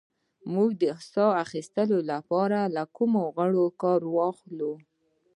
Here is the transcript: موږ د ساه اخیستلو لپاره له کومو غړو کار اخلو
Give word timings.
موږ 0.53 0.69
د 0.81 0.83
ساه 1.11 1.33
اخیستلو 1.45 1.99
لپاره 2.11 2.59
له 2.75 2.83
کومو 2.97 3.21
غړو 3.35 3.65
کار 3.81 4.01
اخلو 4.29 4.73